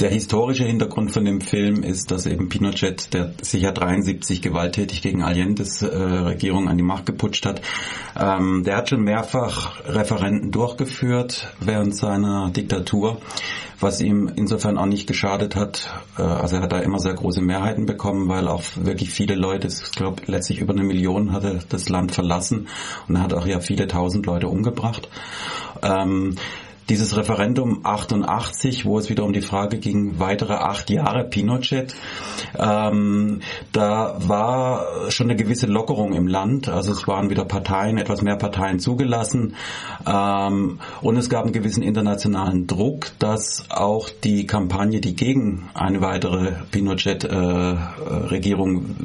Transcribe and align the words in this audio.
Der 0.00 0.08
historische 0.08 0.64
Hintergrund 0.64 1.10
von 1.10 1.26
dem 1.26 1.42
Film 1.42 1.82
ist, 1.82 2.10
dass 2.10 2.24
eben 2.24 2.48
Pinochet, 2.48 3.12
der 3.12 3.34
sich 3.42 3.60
ja 3.60 3.70
73 3.70 4.40
gewalttätig 4.40 5.02
gegen 5.02 5.22
Allende's 5.22 5.82
äh, 5.82 5.94
Regierung 5.94 6.70
an 6.70 6.78
die 6.78 6.82
Macht 6.82 7.04
geputscht 7.04 7.44
hat, 7.44 7.60
ähm, 8.18 8.64
der 8.64 8.78
hat 8.78 8.88
schon 8.88 9.02
mehrfach 9.02 9.84
Referenten 9.84 10.52
durchgeführt 10.52 11.48
während 11.60 11.94
seiner 11.94 12.48
Diktatur, 12.48 13.20
was 13.78 14.00
ihm 14.00 14.32
insofern 14.34 14.78
auch 14.78 14.86
nicht 14.86 15.06
geschadet 15.06 15.54
hat. 15.54 15.92
Äh, 16.16 16.22
also 16.22 16.56
er 16.56 16.62
hat 16.62 16.72
da 16.72 16.78
immer 16.78 16.98
sehr 16.98 17.14
große 17.14 17.42
Mehrheiten 17.42 17.84
bekommen, 17.84 18.26
weil 18.26 18.48
auch 18.48 18.62
wirklich 18.76 19.10
viele 19.10 19.34
Leute, 19.34 19.68
ich 19.68 19.92
glaube 19.92 20.22
letztlich 20.24 20.60
über 20.60 20.72
eine 20.72 20.82
Million 20.82 21.32
hatte 21.32 21.58
das 21.68 21.90
Land 21.90 22.12
verlassen 22.12 22.68
und 23.06 23.16
er 23.16 23.22
hat 23.22 23.34
auch 23.34 23.46
ja 23.46 23.60
viele 23.60 23.86
tausend 23.86 24.24
Leute 24.24 24.48
umgebracht. 24.48 25.10
Ähm, 25.82 26.36
dieses 26.90 27.16
Referendum 27.16 27.80
88, 27.84 28.84
wo 28.84 28.98
es 28.98 29.08
wieder 29.08 29.24
um 29.24 29.32
die 29.32 29.42
Frage 29.42 29.78
ging, 29.78 30.18
weitere 30.18 30.54
acht 30.54 30.90
Jahre 30.90 31.22
Pinochet, 31.24 31.94
ähm, 32.58 33.42
da 33.72 34.16
war 34.18 35.10
schon 35.10 35.30
eine 35.30 35.36
gewisse 35.36 35.66
Lockerung 35.66 36.14
im 36.14 36.26
Land. 36.26 36.68
Also 36.68 36.90
es 36.90 37.06
waren 37.06 37.30
wieder 37.30 37.44
Parteien, 37.44 37.96
etwas 37.96 38.22
mehr 38.22 38.34
Parteien 38.34 38.80
zugelassen. 38.80 39.54
Ähm, 40.04 40.80
und 41.00 41.16
es 41.16 41.30
gab 41.30 41.44
einen 41.44 41.52
gewissen 41.52 41.84
internationalen 41.84 42.66
Druck, 42.66 43.12
dass 43.20 43.66
auch 43.70 44.08
die 44.24 44.46
Kampagne, 44.46 45.00
die 45.00 45.14
gegen 45.14 45.68
eine 45.74 46.00
weitere 46.00 46.54
Pinochet-Regierung 46.72 48.96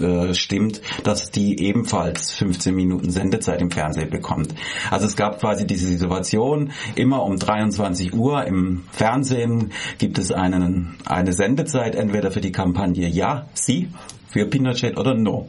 äh, 0.00 0.02
äh, 0.02 0.34
stimmt, 0.34 0.80
dass 1.04 1.30
die 1.30 1.60
ebenfalls 1.60 2.32
15 2.32 2.74
Minuten 2.74 3.10
Sendezeit 3.10 3.60
im 3.60 3.70
Fernsehen 3.70 4.08
bekommt. 4.08 4.54
Also 4.90 5.06
es 5.06 5.16
gab 5.16 5.40
quasi 5.40 5.66
diese 5.66 5.86
Situation, 5.86 6.72
immer 6.94 7.25
um 7.26 7.38
23 7.38 8.14
Uhr 8.14 8.44
im 8.44 8.84
Fernsehen 8.92 9.72
gibt 9.98 10.18
es 10.18 10.32
einen, 10.32 10.96
eine 11.04 11.32
Sendezeit, 11.32 11.94
entweder 11.94 12.30
für 12.30 12.40
die 12.40 12.52
Kampagne 12.52 13.08
Ja, 13.08 13.46
Sie 13.54 13.88
für 14.36 14.46
Pinochet 14.46 14.98
oder 14.98 15.14
No. 15.14 15.48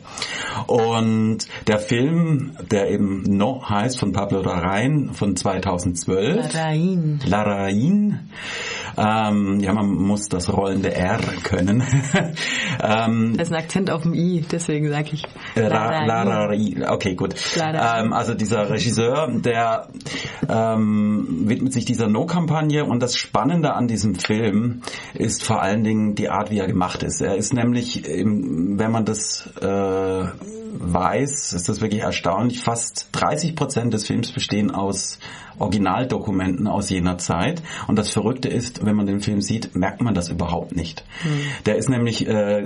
Und 0.67 1.39
der 1.67 1.79
Film, 1.79 2.55
der 2.71 2.89
eben 2.89 3.23
No 3.23 3.61
heißt, 3.67 3.99
von 3.99 4.13
Pablo 4.13 4.41
Larraín 4.41 5.13
von 5.13 5.35
2012. 5.35 6.53
Larraín. 6.53 7.19
Larraín 7.27 8.19
ähm, 8.97 9.59
ja, 9.59 9.73
man 9.73 9.87
muss 9.87 10.27
das 10.27 10.51
rollende 10.51 10.93
R 10.93 11.19
können. 11.43 11.83
ähm, 12.83 13.35
das 13.37 13.49
ist 13.49 13.53
ein 13.53 13.59
Akzent 13.59 13.91
auf 13.91 14.01
dem 14.01 14.13
I, 14.13 14.43
deswegen 14.51 14.89
sage 14.89 15.09
ich. 15.13 15.23
Larari. 15.55 16.77
Okay, 16.87 17.15
gut. 17.15 17.35
Ähm, 17.55 18.13
also 18.13 18.33
dieser 18.33 18.69
Regisseur, 18.69 19.29
der 19.31 19.87
ähm, 20.49 21.43
widmet 21.45 21.73
sich 21.73 21.85
dieser 21.85 22.07
No-Kampagne 22.07 22.85
und 22.85 23.01
das 23.01 23.15
Spannende 23.15 23.73
an 23.73 23.87
diesem 23.87 24.15
Film 24.15 24.81
ist 25.13 25.43
vor 25.43 25.61
allen 25.61 25.83
Dingen 25.83 26.15
die 26.15 26.29
Art, 26.29 26.49
wie 26.49 26.59
er 26.59 26.67
gemacht 26.67 27.03
ist. 27.03 27.21
Er 27.21 27.35
ist 27.35 27.53
nämlich, 27.53 28.03
wenn 28.05 28.91
man 28.91 29.05
das 29.05 29.47
äh, 29.61 30.25
weiß, 30.79 31.53
ist 31.53 31.69
das 31.69 31.81
wirklich 31.81 32.01
erstaunlich, 32.01 32.61
fast 32.61 33.09
30 33.11 33.55
Prozent 33.55 33.93
des 33.93 34.07
Films 34.07 34.31
bestehen 34.31 34.71
aus 34.71 35.19
Originaldokumenten 35.59 36.67
aus 36.67 36.89
jener 36.89 37.17
Zeit. 37.17 37.61
Und 37.87 37.97
das 37.97 38.11
Verrückte 38.11 38.47
ist, 38.47 38.85
wenn 38.87 38.95
man 38.95 39.05
den 39.05 39.21
Film 39.21 39.41
sieht, 39.41 39.75
merkt 39.75 40.01
man 40.01 40.15
das 40.15 40.29
überhaupt 40.29 40.75
nicht. 40.75 41.03
Mhm. 41.23 41.41
Der 41.65 41.75
ist 41.75 41.89
nämlich 41.89 42.27
äh, 42.27 42.65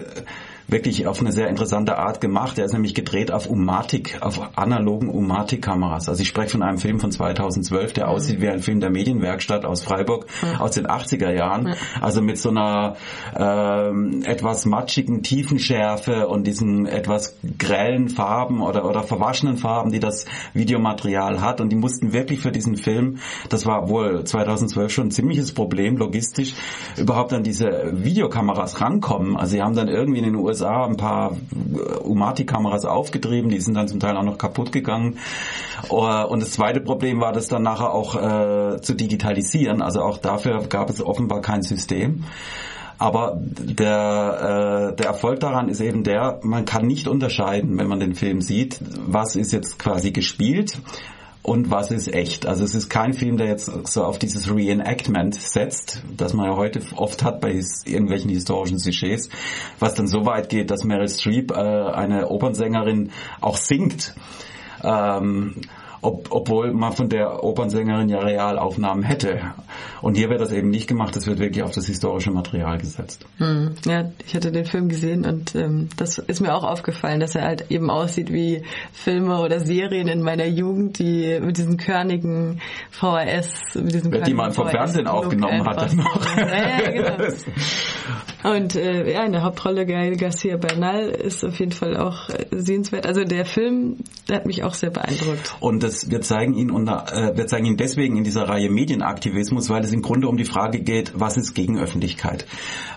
wirklich 0.72 1.06
auf 1.06 1.20
eine 1.20 1.34
sehr 1.34 1.50
interessante 1.50 1.98
Art 1.98 2.22
gemacht. 2.22 2.58
Er 2.58 2.66
ist 2.66 2.72
nämlich 2.72 2.96
gedreht 2.96 3.30
auf 3.32 3.48
Umatic, 3.48 4.18
auf 4.22 4.40
analogen 4.58 5.10
Umatic-Kameras. 5.10 6.08
Also 6.08 6.22
ich 6.22 6.30
spreche 6.30 6.52
von 6.52 6.64
einem 6.64 6.78
Film 6.78 7.02
von 7.02 7.12
2012, 7.12 7.94
der 7.94 8.08
aussieht 8.08 8.40
wie 8.40 8.48
ein 8.48 8.62
Film 8.62 8.80
der 8.80 8.90
Medienwerkstatt 8.90 9.66
aus 9.66 9.82
Freiburg 9.82 10.28
aus 10.60 10.72
den 10.72 10.88
80er 10.88 11.32
Jahren. 11.32 11.76
Also 12.00 12.22
mit 12.22 12.38
so 12.38 12.50
einer 12.50 12.96
ähm, 13.36 14.24
etwas 14.26 14.66
matschigen 14.66 15.24
Tiefenschärfe 15.24 16.30
und 16.30 16.48
diesen 16.48 16.86
etwas 16.86 17.36
grellen 17.60 18.08
Farben 18.08 18.62
oder, 18.62 18.86
oder 18.86 19.04
verwaschenen 19.04 19.58
Farben, 19.58 19.92
die 19.92 20.00
das 20.00 20.26
Videomaterial 20.54 21.42
hat. 21.42 21.60
Und 21.60 21.70
die 21.70 21.76
mussten 21.76 22.14
wirklich 22.14 22.40
für 22.40 22.52
diesen 22.54 22.78
Film, 22.78 23.18
das 23.50 23.66
war 23.66 23.90
wohl 23.90 24.24
2012 24.24 24.92
schon 24.92 25.08
ein 25.08 25.12
ziemliches 25.12 25.54
Problem, 25.54 25.98
logistisch, 25.98 26.54
überhaupt 26.98 27.34
an 27.34 27.44
diese 27.44 27.92
Videokameras 27.92 28.80
rankommen. 28.80 29.36
Also 29.36 29.52
sie 29.52 29.62
haben 29.62 29.76
dann 29.76 29.90
irgendwie 29.90 30.20
in 30.20 30.26
den 30.26 30.36
USA 30.36 30.61
USA 30.62 30.86
ein 30.86 30.98
paar 30.98 31.36
Umati-Kameras 32.04 32.86
aufgetrieben, 32.86 33.50
die 33.50 33.60
sind 33.60 33.76
dann 33.76 33.88
zum 33.88 34.00
Teil 34.00 34.16
auch 34.18 34.24
noch 34.24 34.38
kaputt 34.38 34.72
gegangen. 34.72 35.18
Uh, 35.90 36.26
und 36.28 36.42
das 36.42 36.52
zweite 36.52 36.80
Problem 36.80 37.20
war, 37.20 37.34
das 37.34 37.48
dann 37.48 37.64
nachher 37.64 37.92
auch 37.92 38.16
äh, 38.16 38.82
zu 38.82 38.94
digitalisieren. 38.94 39.82
Also 39.82 40.02
auch 40.02 40.18
dafür 40.20 40.64
gab 40.68 40.90
es 40.90 41.02
offenbar 41.02 41.42
kein 41.42 41.64
System. 41.64 42.26
Aber 43.00 43.40
der, 43.42 44.92
äh, 44.92 44.96
der 44.96 45.06
Erfolg 45.08 45.40
daran 45.40 45.70
ist 45.70 45.82
eben 45.82 46.04
der, 46.04 46.40
man 46.44 46.66
kann 46.66 46.86
nicht 46.86 47.08
unterscheiden, 47.08 47.80
wenn 47.80 47.88
man 47.88 48.00
den 48.00 48.14
Film 48.14 48.42
sieht, 48.42 48.80
was 49.08 49.36
ist 49.36 49.52
jetzt 49.52 49.80
quasi 49.80 50.12
gespielt 50.12 50.80
und 51.44 51.72
was 51.72 51.90
ist 51.91 52.13
echt. 52.13 52.46
Also 52.46 52.63
es 52.63 52.75
ist 52.75 52.90
kein 52.90 53.13
Film, 53.13 53.38
der 53.38 53.47
jetzt 53.47 53.66
so 53.88 54.03
auf 54.03 54.19
dieses 54.19 54.53
Reenactment 54.53 55.35
setzt, 55.35 56.03
das 56.16 56.34
man 56.34 56.46
ja 56.47 56.56
heute 56.56 56.81
oft 56.96 57.24
hat 57.24 57.41
bei 57.41 57.59
irgendwelchen 57.85 58.29
historischen 58.29 58.78
Sujets, 58.78 59.29
was 59.80 59.96
dann 59.96 60.07
so 60.07 60.25
weit 60.25 60.50
geht, 60.50 60.69
dass 60.69 60.84
Meryl 60.84 61.09
Streep, 61.09 61.51
äh, 61.51 61.56
eine 61.56 62.30
Opernsängerin, 62.30 63.12
auch 63.40 63.57
singt. 63.57 64.13
Ähm, 64.84 65.56
ob, 66.01 66.28
obwohl 66.31 66.73
man 66.73 66.94
von 66.94 67.09
der 67.09 67.44
Opernsängerin 67.44 68.09
ja 68.09 68.19
Realaufnahmen 68.19 69.03
hätte. 69.03 69.53
Und 70.01 70.16
hier 70.16 70.29
wird 70.29 70.41
das 70.41 70.51
eben 70.51 70.69
nicht 70.69 70.88
gemacht, 70.88 71.16
es 71.16 71.28
wird 71.28 71.39
wirklich 71.39 71.63
auf 71.63 71.72
das 71.72 71.85
historische 71.85 72.31
Material 72.31 72.78
gesetzt. 72.78 73.25
Hm. 73.38 73.75
Ja, 73.85 74.12
ich 74.25 74.34
hatte 74.35 74.51
den 74.51 74.66
Film 74.66 74.89
gesehen 74.89 75.25
und 75.25 75.56
ähm, 75.56 75.89
das 75.97 76.17
ist 76.17 76.41
mir 76.41 76.56
auch 76.56 76.63
aufgefallen, 76.63 77.19
dass 77.19 77.35
er 77.35 77.44
halt 77.44 77.69
eben 77.69 77.89
aussieht 77.89 78.34
wie 78.34 78.63
Filme 78.91 79.39
oder 79.39 79.59
Serien 79.59 80.07
in 80.07 80.22
meiner 80.22 80.47
Jugend, 80.47 80.97
die 80.97 81.39
mit 81.39 81.57
diesen 81.57 81.78
körnigen 81.78 82.62
VHS, 82.89 83.75
mit 83.75 83.94
diesen 83.94 84.12
Die 84.12 84.33
man 84.33 84.51
vom 84.51 84.69
Fernsehen 84.69 85.07
aufgenommen 85.07 85.66
hat. 85.66 85.94
Noch. 85.94 86.38
Ja, 86.38 86.81
ja, 86.81 86.91
genau. 86.91 87.18
Und 88.44 88.75
äh, 88.75 89.12
ja, 89.12 89.24
in 89.25 89.31
der 89.31 89.44
Hauptrolle 89.44 89.85
Gael 89.85 90.16
Garcia 90.18 90.57
Bernal 90.57 91.09
ist 91.09 91.44
auf 91.44 91.59
jeden 91.59 91.72
Fall 91.72 91.97
auch 91.97 92.29
äh, 92.29 92.46
sehenswert. 92.52 93.06
Also 93.06 93.24
der 93.24 93.46
Film, 93.46 93.97
der 94.29 94.38
hat 94.38 94.46
mich 94.46 94.63
auch 94.63 94.74
sehr 94.74 94.90
beeindruckt. 94.90 95.56
Und 95.59 95.84
das, 95.84 96.09
wir 96.09 96.22
zeigen 96.22 96.56
ihn 96.56 96.72
unter, 96.72 97.06
äh, 97.13 97.38
wir 97.38 97.47
zeigen 97.47 97.66
ihn 97.66 97.78
deswegen 97.78 98.18
in 98.18 98.24
dieser 98.24 98.50
Reihe 98.50 98.69
Medienaktivismus, 98.69 99.69
weil 99.69 99.84
es 99.84 99.94
im 99.94 100.01
Grunde 100.01 100.28
um 100.28 100.38
die 100.38 100.46
Frage 100.46 100.80
geht, 100.80 101.13
was 101.16 101.38
ist 101.38 101.53
Gegenöffentlichkeit? 101.53 102.46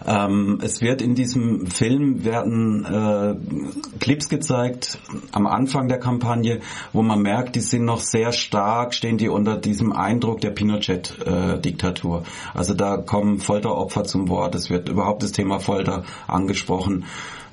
Ähm, 0.06 0.58
es 0.62 0.80
wird 0.80 1.02
in 1.02 1.14
diesem 1.14 1.66
Film 1.66 2.24
werden 2.24 2.84
äh, 2.84 3.98
Clips 4.00 4.28
gezeigt 4.28 4.98
am 5.32 5.46
Anfang 5.46 5.88
der 5.88 5.98
Kampagne, 5.98 6.60
wo 6.92 7.02
man 7.02 7.20
merkt, 7.20 7.56
die 7.56 7.60
sind 7.60 7.84
noch 7.84 8.00
sehr 8.00 8.32
stark, 8.32 8.94
stehen 8.94 9.18
die 9.18 9.28
unter 9.28 9.56
diesem 9.56 9.92
Eindruck 9.92 10.40
der 10.40 10.50
Pinochet-Diktatur. 10.50 12.22
Äh, 12.22 12.58
also 12.58 12.74
da 12.74 12.96
kommen 12.96 13.38
Folteropfer 13.38 14.04
zum 14.04 14.28
Wort. 14.28 14.54
Es 14.54 14.70
wird 14.70 14.88
überhaupt 14.88 15.22
das 15.22 15.33
Thema 15.34 15.58
Folter 15.60 16.04
angesprochen. 16.26 17.04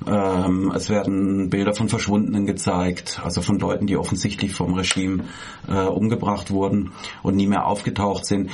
Ähm, 0.06 0.72
es 0.74 0.90
werden 0.90 1.50
Bilder 1.50 1.74
von 1.74 1.88
Verschwundenen 1.88 2.46
gezeigt, 2.46 3.20
also 3.22 3.42
von 3.42 3.58
Leuten, 3.58 3.86
die 3.86 3.96
offensichtlich 3.96 4.54
vom 4.54 4.74
Regime 4.74 5.24
äh, 5.68 5.84
umgebracht 5.84 6.50
wurden 6.50 6.92
und 7.22 7.36
nie 7.36 7.46
mehr 7.46 7.66
aufgetaucht 7.66 8.26
sind. 8.26 8.50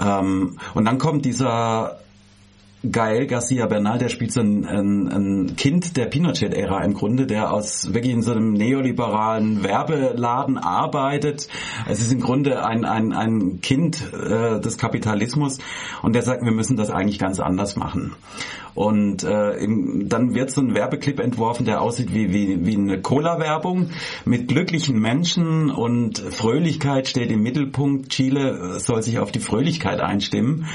Ähm, 0.00 0.58
und 0.74 0.84
dann 0.84 0.98
kommt 0.98 1.24
dieser 1.24 1.98
Gael 2.84 3.26
Garcia 3.26 3.66
Bernal, 3.66 3.98
der 3.98 4.08
spielt 4.08 4.32
so 4.32 4.40
ein, 4.40 4.64
ein, 4.64 5.08
ein 5.08 5.56
Kind 5.56 5.96
der 5.96 6.06
Pinochet-Ära 6.06 6.84
im 6.84 6.94
Grunde, 6.94 7.26
der 7.26 7.52
aus 7.52 7.92
wirklich 7.92 8.12
in 8.12 8.22
so 8.22 8.30
einem 8.30 8.52
neoliberalen 8.52 9.64
Werbeladen 9.64 10.58
arbeitet. 10.58 11.48
Es 11.88 12.00
ist 12.00 12.12
im 12.12 12.20
Grunde 12.20 12.64
ein, 12.64 12.84
ein, 12.84 13.12
ein 13.12 13.60
Kind 13.62 14.00
äh, 14.12 14.60
des 14.60 14.78
Kapitalismus 14.78 15.58
und 16.02 16.14
der 16.14 16.22
sagt, 16.22 16.44
wir 16.44 16.52
müssen 16.52 16.76
das 16.76 16.90
eigentlich 16.90 17.18
ganz 17.18 17.40
anders 17.40 17.74
machen. 17.74 18.14
Und 18.78 19.24
äh, 19.24 19.54
im, 19.54 20.08
dann 20.08 20.36
wird 20.36 20.52
so 20.52 20.60
ein 20.60 20.72
Werbeclip 20.72 21.18
entworfen, 21.18 21.66
der 21.66 21.82
aussieht 21.82 22.14
wie, 22.14 22.32
wie, 22.32 22.64
wie 22.64 22.76
eine 22.76 23.02
Cola-Werbung 23.02 23.90
mit 24.24 24.46
glücklichen 24.46 25.00
Menschen 25.00 25.68
und 25.68 26.20
Fröhlichkeit 26.20 27.08
steht 27.08 27.32
im 27.32 27.42
Mittelpunkt. 27.42 28.10
Chile 28.10 28.78
soll 28.78 29.02
sich 29.02 29.18
auf 29.18 29.32
die 29.32 29.40
Fröhlichkeit 29.40 30.00
einstimmen. 30.00 30.66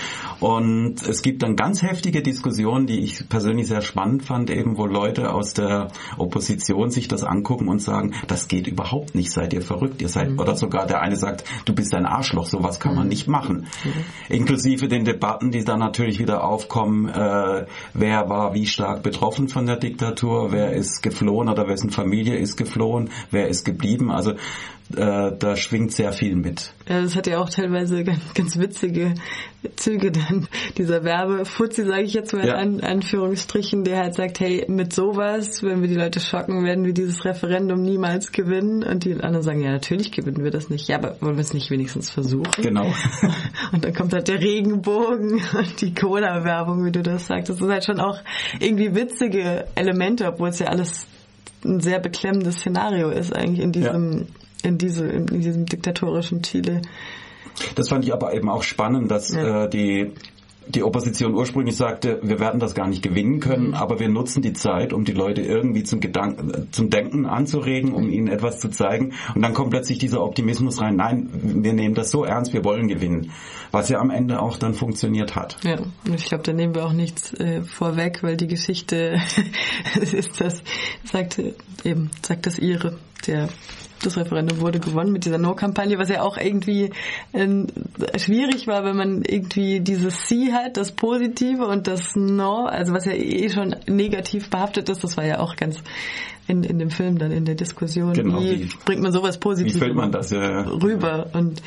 Und 0.42 1.02
es 1.02 1.22
gibt 1.22 1.44
dann 1.44 1.56
ganz 1.56 1.82
heftige 1.82 2.22
Diskussionen, 2.22 2.88
die 2.88 3.00
ich 3.00 3.30
persönlich 3.30 3.68
sehr 3.68 3.82
spannend 3.82 4.26
fand, 4.26 4.50
eben 4.50 4.78
wo 4.78 4.86
Leute 4.86 5.32
aus 5.32 5.54
der 5.54 5.88
Opposition 6.18 6.92
sich 6.92 7.08
das 7.08 7.24
angucken 7.24 7.70
und 7.70 7.80
sagen, 7.80 8.16
das 8.28 8.50
geht 8.50 8.68
überhaupt 8.68 9.16
nicht, 9.16 9.32
seid 9.32 9.54
ihr 9.54 9.62
verrückt, 9.62 10.02
ihr 10.02 10.10
seid, 10.10 10.32
mhm. 10.32 10.40
oder 10.40 10.58
sogar 10.58 10.88
der 10.88 11.00
eine 11.00 11.16
sagt, 11.16 11.46
du 11.64 11.74
bist 11.74 11.96
ein 11.96 12.06
Arschloch, 12.06 12.48
sowas 12.48 12.82
kann 12.82 12.96
man 12.96 13.06
mhm. 13.06 13.10
nicht 13.10 13.30
machen. 13.30 13.68
Mhm. 13.86 14.36
Inklusive 14.36 14.90
den 14.90 15.06
Debatten, 15.06 15.52
die 15.52 15.64
dann 15.64 15.80
natürlich 15.80 16.20
wieder 16.20 16.44
aufkommen, 16.44 17.08
äh, 17.08 17.66
wer 17.94 18.30
war 18.30 18.54
wie 18.54 18.66
stark 18.66 19.04
betroffen 19.04 19.48
von 19.48 19.66
der 19.66 19.78
Diktatur, 19.78 20.52
wer 20.52 20.74
ist 20.74 21.02
geflohen 21.02 21.50
oder 21.50 21.68
wessen 21.68 21.90
Familie 21.90 22.38
ist 22.38 22.58
geflohen, 22.58 23.10
wer 23.32 23.48
ist 23.48 23.66
geblieben. 23.66 24.12
Also 24.12 24.34
äh, 24.96 25.32
da 25.38 25.56
schwingt 25.56 25.92
sehr 25.92 26.12
viel 26.12 26.36
mit. 26.36 26.74
Ja, 26.88 27.02
das 27.02 27.16
hat 27.16 27.28
ja 27.28 27.40
auch 27.40 27.50
teilweise 27.50 28.04
ganz, 28.04 28.34
ganz 28.34 28.58
witzige 28.58 29.14
Züge 29.76 30.12
dann. 30.12 30.48
Dieser 30.78 31.04
Werbefuzzi, 31.04 31.86
sage 31.86 32.04
ich 32.04 32.14
jetzt 32.14 32.34
mal 32.34 32.46
ja. 32.46 32.60
in 32.62 32.82
Anführungsstrichen, 32.82 33.84
der 33.84 34.00
halt 34.00 34.16
sagt, 34.16 34.40
hey, 34.40 34.66
mit 34.68 34.94
sowas, 34.94 35.64
wenn 35.64 35.82
wir 35.82 35.88
die 35.88 35.96
Leute 35.96 36.20
schocken, 36.20 36.64
werden 36.64 36.86
wir 36.86 36.94
dieses 36.94 37.24
Referendum 37.26 37.82
niemals 37.82 38.32
gewinnen. 38.32 38.84
Und 38.84 39.06
die 39.06 39.14
anderen 39.14 39.42
sagen, 39.42 39.62
ja, 39.62 39.72
natürlich 39.72 40.12
gewinnen 40.12 40.44
wir 40.44 40.52
das 40.52 40.70
nicht. 40.70 40.88
Ja, 40.88 40.98
aber 40.98 41.16
wollen 41.22 41.36
wir 41.36 41.42
es 41.42 41.54
nicht 41.54 41.72
wenigstens 41.72 42.12
versuchen? 42.12 42.62
Genau. 42.62 42.94
Und 43.72 43.86
dann 43.86 43.94
kommt 43.94 44.14
halt 44.14 44.28
der 44.28 44.42
Regenbogen 44.42 45.34
und 45.34 45.82
die 45.82 45.94
Cola-Werbung, 45.94 46.86
wie 46.86 46.92
du 46.92 47.02
das 47.02 47.28
sagst. 47.28 47.50
Das 47.50 47.58
sind 47.58 47.70
halt 47.70 47.86
schon 47.86 48.00
auch 48.00 48.20
irgendwie 48.60 48.94
witzige 48.94 49.66
Elemente, 49.76 50.28
obwohl 50.28 50.50
es 50.50 50.60
ja 50.60 50.68
alles 50.68 51.08
ein 51.66 51.80
sehr 51.80 52.00
beklemmendes 52.00 52.58
Szenario 52.58 53.10
ist 53.10 53.34
eigentlich 53.34 53.62
in 53.62 53.72
diesem, 53.72 54.20
ja. 54.20 54.26
In, 54.64 54.78
diese, 54.78 55.06
in 55.08 55.28
diesem 55.28 55.66
diktatorischen 55.66 56.42
Chile. 56.42 56.82
Das 57.76 57.90
fand 57.90 58.04
ich 58.04 58.14
aber 58.14 58.34
eben 58.34 58.50
auch 58.50 58.64
spannend, 58.64 59.12
dass 59.12 59.34
ja. 59.34 59.66
äh, 59.66 59.70
die 59.70 60.14
die 60.68 60.84
Opposition 60.84 61.34
ursprünglich 61.34 61.76
sagte, 61.76 62.20
wir 62.24 62.40
werden 62.40 62.60
das 62.60 62.74
gar 62.74 62.88
nicht 62.88 63.04
gewinnen 63.04 63.40
können, 63.40 63.70
mhm. 63.70 63.74
aber 63.74 64.00
wir 64.00 64.10
nutzen 64.10 64.42
die 64.42 64.54
Zeit, 64.54 64.94
um 64.94 65.04
die 65.04 65.12
Leute 65.12 65.42
irgendwie 65.42 65.84
zum 65.84 66.00
Gedanken, 66.00 66.68
zum 66.72 66.90
Denken 66.90 67.26
anzuregen, 67.26 67.94
um 67.94 68.10
ihnen 68.10 68.28
etwas 68.28 68.60
zu 68.60 68.70
zeigen. 68.70 69.14
Und 69.36 69.42
dann 69.42 69.54
kommt 69.54 69.72
plötzlich 69.72 69.98
dieser 69.98 70.24
Optimismus 70.24 70.80
rein. 70.82 70.96
Nein, 70.96 71.30
wir 71.34 71.74
nehmen 71.74 71.96
das 71.96 72.12
so 72.12 72.24
ernst, 72.24 72.54
wir 72.54 72.64
wollen 72.64 72.88
gewinnen. 72.88 73.32
Was 73.72 73.90
ja 73.90 74.00
am 74.00 74.10
Ende 74.10 74.42
auch 74.42 74.58
dann 74.58 74.74
funktioniert 74.74 75.36
hat. 75.36 75.58
Ja, 75.64 75.80
und 75.80 76.14
ich 76.16 76.26
glaube, 76.26 76.44
da 76.44 76.54
nehmen 76.54 76.76
wir 76.76 76.86
auch 76.86 76.94
nichts 76.94 77.34
äh, 77.34 77.62
vorweg, 77.64 78.24
weil 78.24 78.38
die 78.38 78.48
Geschichte 78.48 79.20
ist 80.02 80.40
das, 80.40 80.64
sagt 81.04 81.42
eben, 81.84 82.10
sagt 82.22 82.46
das 82.46 82.60
ihre, 82.60 82.98
der 83.28 83.50
das 84.06 84.18
Referendum 84.18 84.60
wurde 84.60 84.80
gewonnen 84.80 85.12
mit 85.12 85.26
dieser 85.26 85.38
No-Kampagne, 85.38 85.98
was 85.98 86.10
ja 86.10 86.22
auch 86.22 86.38
irgendwie 86.38 86.92
äh, 87.34 87.66
schwierig 88.18 88.68
war, 88.68 88.84
wenn 88.84 88.96
man 88.96 89.24
irgendwie 89.24 89.80
dieses 89.80 90.28
Sie 90.28 90.54
hat, 90.54 90.78
das 90.78 90.92
Positive 90.92 91.66
und 91.66 91.88
das 91.88 92.16
No, 92.16 92.66
also 92.66 92.94
was 92.94 93.06
ja 93.06 93.14
eh 93.14 93.50
schon 93.50 93.76
negativ 93.88 94.50
behaftet 94.50 94.90
ist, 94.90 95.04
das 95.04 95.18
war 95.18 95.26
ja 95.26 95.40
auch 95.40 95.56
ganz 95.56 95.82
in, 96.48 96.64
in 96.64 96.80
dem 96.80 96.90
Film 96.90 97.18
dann 97.18 97.32
in 97.32 97.46
der 97.46 97.56
Diskussion. 97.56 98.14
Genau, 98.14 98.42
wie, 98.42 98.64
wie 98.64 98.70
bringt 98.86 99.02
man 99.02 99.12
sowas 99.12 99.38
Positives 99.38 99.80
ja. 100.32 100.62
rüber? 100.62 101.28
Und 101.34 101.62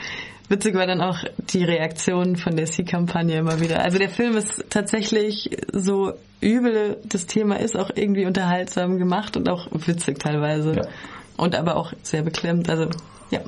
witzig 0.49 0.75
war 0.75 0.87
dann 0.87 1.01
auch 1.01 1.19
die 1.51 1.65
Reaktion 1.65 2.37
von 2.37 2.57
der 2.57 2.67
Sie-Kampagne 2.67 3.39
immer 3.39 3.61
wieder. 3.61 3.83
Also 3.83 3.99
der 3.99 4.11
Film 4.11 4.37
ist 4.37 4.65
tatsächlich 4.69 5.51
so 5.73 6.13
übel 6.41 6.99
das 7.05 7.27
Thema 7.27 7.59
ist, 7.59 7.77
auch 7.77 7.91
irgendwie 7.95 8.27
unterhaltsam 8.27 8.99
gemacht 8.99 9.37
und 9.37 9.49
auch 9.49 9.69
witzig 9.73 10.19
teilweise. 10.19 10.75
Ja. 10.77 10.83
Und 11.37 11.55
aber 11.55 11.77
auch 11.77 11.93
sehr 12.03 12.23
beklemmt. 12.23 12.69
Also 12.71 12.89
ja, 13.31 13.41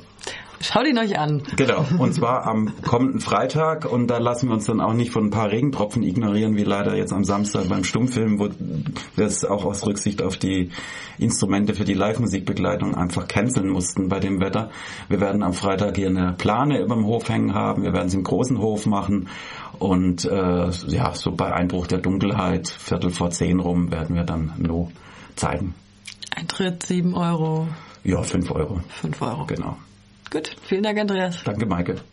Schaut 0.61 0.87
ihn 0.87 0.97
euch 0.97 1.17
an. 1.17 1.41
Genau, 1.55 1.85
und 1.99 2.13
zwar 2.13 2.45
am 2.45 2.73
kommenden 2.81 3.21
Freitag 3.21 3.89
und 3.89 4.07
da 4.07 4.17
lassen 4.17 4.49
wir 4.49 4.55
uns 4.55 4.65
dann 4.65 4.81
auch 4.81 4.93
nicht 4.93 5.11
von 5.11 5.27
ein 5.27 5.29
paar 5.29 5.49
Regentropfen 5.49 6.03
ignorieren, 6.03 6.57
wie 6.57 6.65
leider 6.65 6.97
jetzt 6.97 7.13
am 7.13 7.23
Samstag 7.23 7.69
beim 7.69 7.85
Stummfilm, 7.85 8.39
wo 8.39 8.49
wir 9.15 9.25
es 9.25 9.45
auch 9.45 9.63
aus 9.63 9.85
Rücksicht 9.85 10.21
auf 10.21 10.35
die 10.35 10.71
Instrumente 11.17 11.73
für 11.75 11.85
die 11.85 11.93
Live-Musikbegleitung 11.93 12.93
einfach 12.93 13.27
canceln 13.29 13.69
mussten 13.69 14.09
bei 14.09 14.19
dem 14.19 14.41
Wetter. 14.41 14.69
Wir 15.07 15.21
werden 15.21 15.43
am 15.43 15.53
Freitag 15.53 15.95
hier 15.95 16.07
eine 16.07 16.33
Plane 16.37 16.81
über 16.81 16.95
dem 16.95 17.05
Hof 17.05 17.29
hängen 17.29 17.53
haben, 17.53 17.83
wir 17.83 17.93
werden 17.93 18.07
es 18.07 18.13
im 18.13 18.23
großen 18.23 18.59
Hof 18.59 18.85
machen 18.85 19.29
und 19.79 20.25
äh, 20.25 20.69
ja, 20.87 21.13
so 21.13 21.31
bei 21.31 21.53
Einbruch 21.53 21.87
der 21.87 21.99
Dunkelheit, 21.99 22.67
Viertel 22.67 23.11
vor 23.11 23.29
zehn 23.29 23.61
rum, 23.61 23.91
werden 23.91 24.15
wir 24.15 24.25
dann 24.25 24.51
No 24.57 24.91
zeigen. 25.37 25.73
Eintritt 26.39 26.85
7 26.85 27.15
Euro. 27.15 27.67
Ja, 28.03 28.23
5 28.23 28.51
Euro. 28.51 28.81
5 29.01 29.21
Euro. 29.21 29.45
Genau. 29.45 29.77
Gut, 30.31 30.55
vielen 30.63 30.83
Dank, 30.83 30.97
Andreas. 30.99 31.43
Danke, 31.43 31.65
Maike. 31.65 32.01